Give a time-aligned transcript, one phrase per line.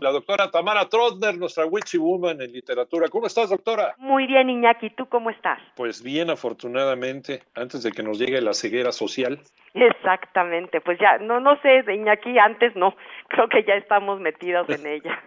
[0.00, 3.08] La doctora Tamara Trotner, nuestra witchy woman en literatura.
[3.08, 3.94] ¿Cómo estás, doctora?
[3.98, 4.90] Muy bien, Iñaki.
[4.90, 5.58] ¿Tú cómo estás?
[5.76, 9.38] Pues bien, afortunadamente, antes de que nos llegue la ceguera social.
[9.74, 10.80] Exactamente.
[10.80, 12.96] Pues ya, no, no sé, Iñaki, antes no.
[13.28, 15.22] Creo que ya estamos metidos en ella.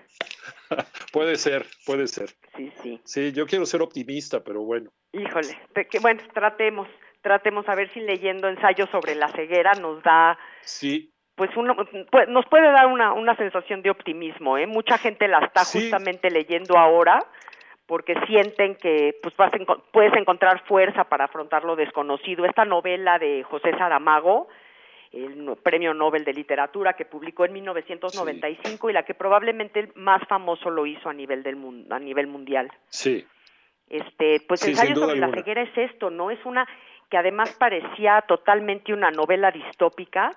[1.11, 2.29] puede ser, puede ser.
[2.57, 3.01] Sí, sí.
[3.03, 4.89] Sí, yo quiero ser optimista, pero bueno.
[5.11, 5.55] Híjole,
[5.89, 6.87] que, bueno, tratemos,
[7.21, 11.12] tratemos a ver si leyendo ensayos sobre la ceguera nos da sí.
[11.35, 14.67] Pues uno pues, nos puede dar una, una sensación de optimismo, ¿eh?
[14.67, 17.25] Mucha gente la está justamente leyendo ahora
[17.85, 19.51] porque sienten que pues vas
[19.91, 22.45] puedes encontrar fuerza para afrontar lo desconocido.
[22.45, 24.47] Esta novela de José Saramago,
[25.11, 30.69] el premio Nobel de Literatura que publicó en 1995 y la que probablemente más famoso
[30.69, 32.71] lo hizo a nivel del mundo, a nivel mundial.
[32.89, 33.25] Sí.
[33.89, 36.31] Este, pues ensayo sobre la ceguera es esto, ¿no?
[36.31, 36.67] Es una
[37.09, 40.31] que además parecía totalmente una novela distópica,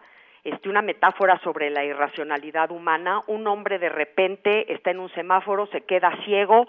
[0.46, 3.22] este, una metáfora sobre la irracionalidad humana.
[3.26, 6.66] Un hombre de repente está en un semáforo, se queda ciego,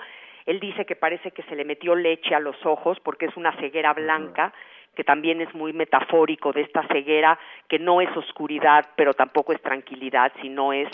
[0.47, 3.55] él dice que parece que se le metió leche a los ojos porque es una
[3.57, 4.53] ceguera blanca
[4.95, 9.61] que también es muy metafórico de esta ceguera, que no es oscuridad, pero tampoco es
[9.61, 10.89] tranquilidad, sino es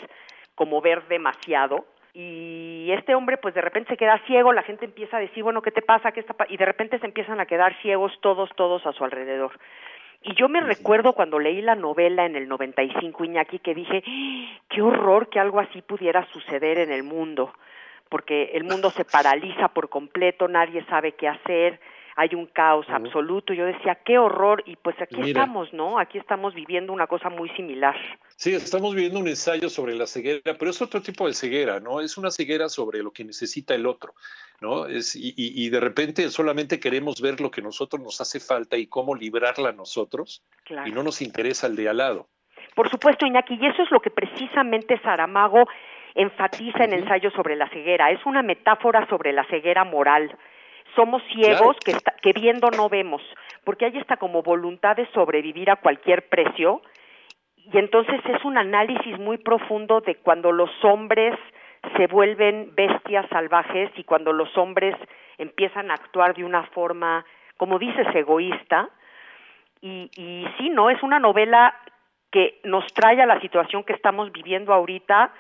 [0.55, 1.85] como ver demasiado.
[2.13, 5.61] Y este hombre, pues de repente se queda ciego, la gente empieza a decir, bueno,
[5.61, 6.11] ¿qué te pasa?
[6.11, 9.53] ¿Qué está y de repente se empiezan a quedar ciegos todos, todos a su alrededor.
[10.23, 14.01] Y yo me recuerdo cuando leí la novela en el 95, Iñaki, que dije,
[14.69, 17.53] qué horror que algo así pudiera suceder en el mundo,
[18.07, 21.79] porque el mundo se paraliza por completo, nadie sabe qué hacer,
[22.15, 23.53] hay un caos absoluto.
[23.53, 25.99] Yo decía, qué horror, y pues aquí estamos, ¿no?
[25.99, 27.95] Aquí estamos viviendo una cosa muy similar.
[28.35, 32.01] Sí, estamos viviendo un ensayo sobre la ceguera, pero es otro tipo de ceguera, ¿no?
[32.01, 34.13] Es una ceguera sobre lo que necesita el otro,
[34.61, 34.85] ¿no?
[34.85, 38.87] Es, y, y, de repente solamente queremos ver lo que nosotros nos hace falta y
[38.87, 40.43] cómo librarla a nosotros,
[40.85, 42.27] y no nos interesa el de al lado.
[42.75, 45.67] Por supuesto, Iñaki, y eso es lo que precisamente Saramago
[46.15, 48.11] enfatiza en ensayo sobre la ceguera.
[48.11, 50.35] Es una metáfora sobre la ceguera moral
[50.95, 53.21] somos ciegos que, que viendo no vemos,
[53.63, 56.81] porque hay esta como voluntad de sobrevivir a cualquier precio
[57.71, 61.37] y entonces es un análisis muy profundo de cuando los hombres
[61.95, 64.95] se vuelven bestias salvajes y cuando los hombres
[65.37, 67.25] empiezan a actuar de una forma,
[67.57, 68.89] como dices, egoísta.
[69.81, 70.89] Y, y sí, ¿no?
[70.89, 71.73] Es una novela
[72.31, 75.33] que nos trae a la situación que estamos viviendo ahorita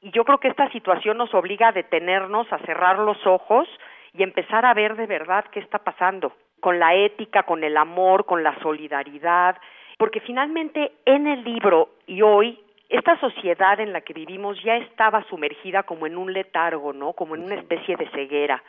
[0.00, 3.68] y yo creo que esta situación nos obliga a detenernos, a cerrar los ojos
[4.14, 8.24] y empezar a ver de verdad qué está pasando con la ética, con el amor,
[8.24, 9.56] con la solidaridad,
[9.98, 12.58] porque finalmente en el libro y hoy
[12.88, 17.12] esta sociedad en la que vivimos ya estaba sumergida como en un letargo, ¿no?
[17.12, 18.62] Como en una especie de ceguera.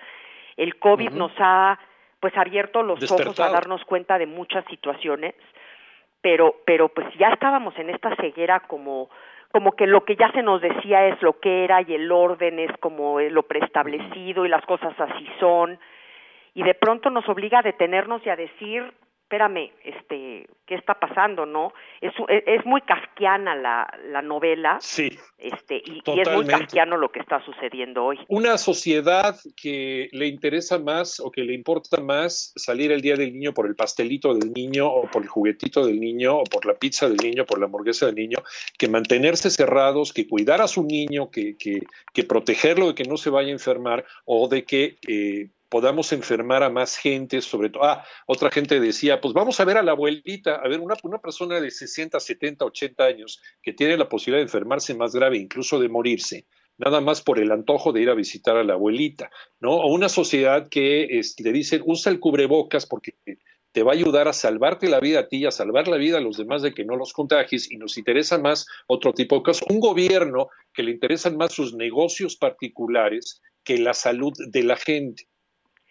[0.58, 1.80] El COVID nos ha
[2.20, 5.36] pues abierto los ojos a darnos cuenta de muchas situaciones,
[6.22, 9.10] pero pero pues ya estábamos en esta ceguera como
[9.56, 12.60] como que lo que ya se nos decía es lo que era y el orden
[12.60, 15.80] es como lo preestablecido y las cosas así son.
[16.54, 18.92] Y de pronto nos obliga a detenernos y a decir
[19.26, 21.74] espérame, este, ¿qué está pasando, no?
[22.00, 24.78] Es, es muy kafkiana la, la novela.
[24.80, 25.10] Sí.
[25.40, 28.20] Este, y, es muy kafkiano lo que está sucediendo hoy.
[28.28, 33.34] Una sociedad que le interesa más o que le importa más salir el día del
[33.34, 36.76] niño por el pastelito del niño o por el juguetito del niño o por la
[36.76, 38.38] pizza del niño, por la hamburguesa del niño,
[38.78, 41.82] que mantenerse cerrados, que cuidar a su niño, que, que,
[42.14, 46.64] que protegerlo de que no se vaya a enfermar o de que eh, podamos enfermar
[46.64, 49.92] a más gente, sobre todo, ah, otra gente decía, pues vamos a ver a la
[49.92, 54.40] abuelita, a ver, una, una persona de 60, 70, 80 años que tiene la posibilidad
[54.40, 56.46] de enfermarse más grave, incluso de morirse,
[56.78, 59.30] nada más por el antojo de ir a visitar a la abuelita,
[59.60, 59.72] ¿no?
[59.76, 63.16] O una sociedad que este, le dicen, usa el cubrebocas porque
[63.72, 66.18] te va a ayudar a salvarte la vida a ti y a salvar la vida
[66.18, 69.44] a los demás de que no los contagies y nos interesa más otro tipo de
[69.44, 69.68] cosas.
[69.70, 75.28] Un gobierno que le interesan más sus negocios particulares que la salud de la gente.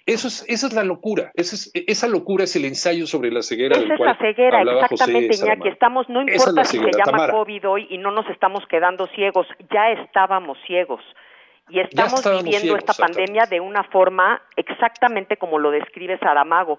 [0.07, 3.41] Eso es, esa es la locura, esa, es, esa locura es el ensayo sobre la
[3.41, 3.77] ceguera.
[3.77, 5.69] Esa es la ceguera, exactamente, Iñaki.
[5.69, 9.93] Estamos, no importa si se llama COVID hoy y no nos estamos quedando ciegos, ya
[9.93, 11.01] estábamos ciegos.
[11.71, 16.79] Y estamos viviendo esta pandemia de una forma exactamente como lo describe Saramago.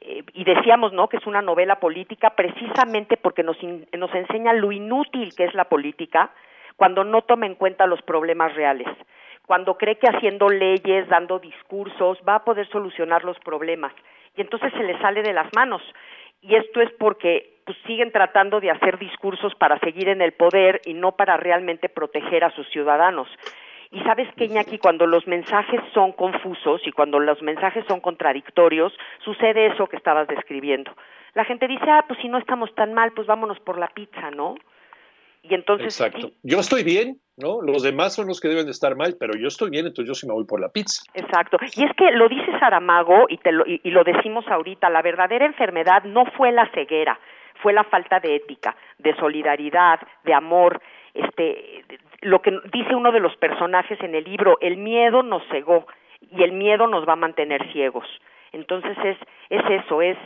[0.00, 4.72] Eh, y decíamos, ¿no?, que es una novela política precisamente porque nos, nos enseña lo
[4.72, 6.32] inútil que es la política
[6.74, 8.88] cuando no toma en cuenta los problemas reales
[9.46, 13.92] cuando cree que haciendo leyes, dando discursos, va a poder solucionar los problemas.
[14.36, 15.82] Y entonces se le sale de las manos.
[16.40, 20.80] Y esto es porque pues, siguen tratando de hacer discursos para seguir en el poder
[20.84, 23.28] y no para realmente proteger a sus ciudadanos.
[23.90, 28.92] Y sabes que, Iñaki, cuando los mensajes son confusos y cuando los mensajes son contradictorios,
[29.24, 30.92] sucede eso que estabas describiendo.
[31.34, 34.30] La gente dice, ah, pues si no estamos tan mal, pues vámonos por la pizza,
[34.30, 34.56] ¿no?
[35.42, 36.00] Y entonces.
[36.00, 36.32] Exacto.
[36.42, 37.60] Yo estoy bien, ¿no?
[37.60, 40.14] Los demás son los que deben de estar mal, pero yo estoy bien, entonces yo
[40.14, 41.02] sí me voy por la pizza.
[41.14, 41.58] Exacto.
[41.74, 45.46] Y es que lo dice Saramago y, te lo, y, lo decimos ahorita, la verdadera
[45.46, 47.18] enfermedad no fue la ceguera,
[47.62, 50.80] fue la falta de ética, de solidaridad, de amor.
[51.12, 51.84] Este,
[52.20, 55.86] lo que dice uno de los personajes en el libro, el miedo nos cegó
[56.30, 58.06] y el miedo nos va a mantener ciegos.
[58.52, 59.18] Entonces es,
[59.50, 60.16] es eso, es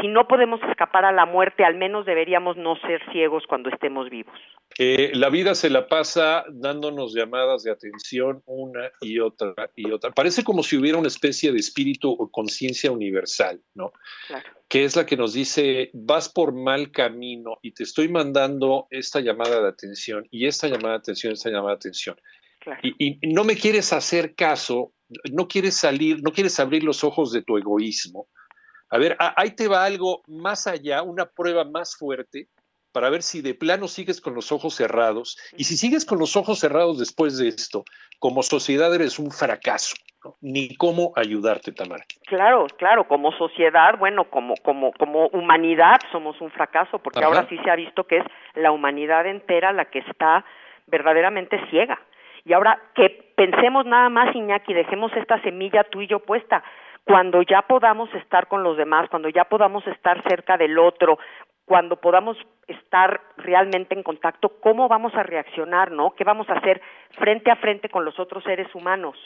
[0.00, 4.08] si no podemos escapar a la muerte, al menos deberíamos no ser ciegos cuando estemos
[4.10, 4.34] vivos.
[4.78, 10.12] Eh, la vida se la pasa dándonos llamadas de atención una y otra y otra.
[10.12, 13.92] Parece como si hubiera una especie de espíritu o conciencia universal, ¿no?
[14.28, 14.48] Claro.
[14.68, 19.20] Que es la que nos dice, vas por mal camino y te estoy mandando esta
[19.20, 22.16] llamada de atención y esta llamada de atención, esta llamada de atención.
[22.60, 22.80] Claro.
[22.82, 24.92] y no me quieres hacer caso,
[25.32, 28.28] no quieres salir, no quieres abrir los ojos de tu egoísmo
[28.90, 32.48] a ver, ahí te va algo más allá, una prueba más fuerte
[32.92, 35.38] para ver si de plano sigues con los ojos cerrados.
[35.56, 37.84] Y si sigues con los ojos cerrados después de esto,
[38.18, 39.94] como sociedad eres un fracaso.
[40.42, 42.04] Ni cómo ayudarte, Tamara.
[42.26, 47.56] Claro, claro, como sociedad, bueno, como, como, como humanidad somos un fracaso, porque ahora sí
[47.64, 50.44] se ha visto que es la humanidad entera la que está
[50.88, 51.98] verdaderamente ciega.
[52.44, 56.62] Y ahora que pensemos nada más, Iñaki, dejemos esta semilla tú y yo puesta
[57.04, 61.18] cuando ya podamos estar con los demás, cuando ya podamos estar cerca del otro,
[61.64, 62.36] cuando podamos
[62.66, 66.14] estar realmente en contacto, cómo vamos a reaccionar, ¿no?
[66.16, 66.80] ¿Qué vamos a hacer
[67.12, 69.16] frente a frente con los otros seres humanos?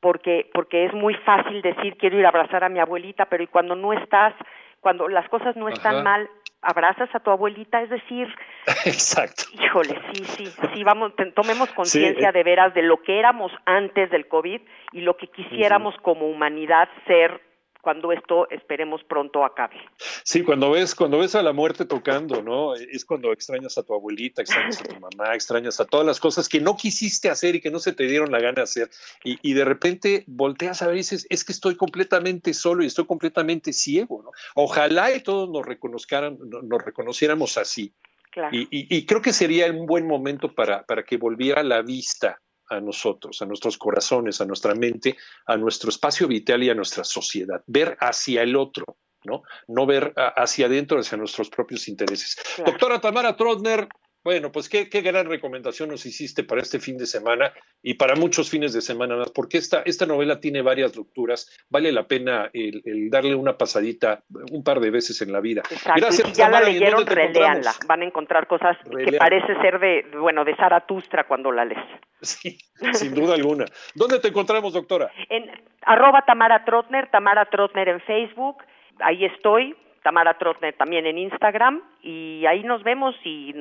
[0.00, 3.46] Porque porque es muy fácil decir quiero ir a abrazar a mi abuelita, pero y
[3.46, 4.34] cuando no estás,
[4.80, 6.28] cuando las cosas no están mal,
[6.62, 8.28] abrazas a tu abuelita, es decir,
[8.84, 9.44] exacto.
[9.52, 14.28] Híjole, sí, sí, sí, vamos, tomemos conciencia de veras de lo que éramos antes del
[14.28, 14.60] COVID
[14.92, 17.40] y lo que quisiéramos como humanidad ser
[17.80, 19.76] cuando esto esperemos pronto acabe.
[20.24, 22.74] Sí, cuando ves, cuando ves a la muerte tocando, ¿no?
[22.74, 26.48] Es cuando extrañas a tu abuelita, extrañas a tu mamá, extrañas a todas las cosas
[26.48, 28.90] que no quisiste hacer y que no se te dieron la gana de hacer.
[29.24, 32.86] Y, y de repente volteas a ver y dices, es que estoy completamente solo y
[32.86, 34.30] estoy completamente ciego, ¿no?
[34.54, 37.92] Ojalá y todos nos reconozcaran, nos reconociéramos así.
[38.30, 38.56] Claro.
[38.56, 42.40] Y, y, y, creo que sería un buen momento para, para que volviera la vista
[42.70, 47.04] a nosotros, a nuestros corazones, a nuestra mente, a nuestro espacio vital y a nuestra
[47.04, 47.62] sociedad.
[47.66, 49.42] Ver hacia el otro, ¿no?
[49.68, 52.36] No ver hacia adentro, hacia nuestros propios intereses.
[52.64, 53.88] Doctora Tamara Trotner,
[54.22, 57.52] bueno, pues qué, gran recomendación nos hiciste para este fin de semana
[57.82, 61.90] y para muchos fines de semana más, porque esta, esta novela tiene varias lecturas, vale
[61.90, 64.22] la pena el, darle una pasadita
[64.52, 65.62] un par de veces en la vida.
[65.96, 70.44] Gracias, si ya la leyeron, releanla, van a encontrar cosas que parece ser de, bueno,
[70.44, 71.80] de Zaratustra cuando la lees.
[72.22, 72.58] Sí,
[72.92, 73.64] sin duda alguna.
[73.94, 75.10] ¿Dónde te encontramos, doctora?
[75.30, 75.50] En
[75.82, 78.58] arroba Tamara Trotner, Tamara Trotner en Facebook,
[78.98, 83.52] ahí estoy, Tamara Trotner también en Instagram y ahí nos vemos y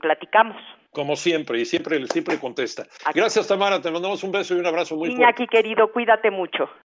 [0.00, 0.56] platicamos.
[0.92, 2.84] Como siempre, y siempre, siempre contesta.
[3.14, 5.22] Gracias, Tamara, te mandamos un beso y un abrazo muy fuerte.
[5.22, 6.68] Iñaki, querido, cuídate mucho.